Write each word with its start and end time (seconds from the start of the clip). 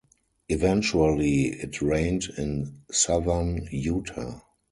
Eventually, 0.49 1.43
it 1.61 1.79
rained 1.79 2.23
in 2.35 2.81
southern 2.89 3.67
Utah. 3.69 4.39